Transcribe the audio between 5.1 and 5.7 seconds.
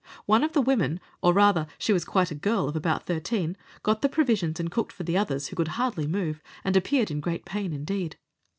others, who could